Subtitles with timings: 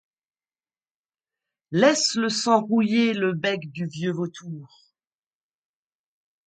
[1.69, 4.81] Laisse le sang rouiller le bec du vieux vautour;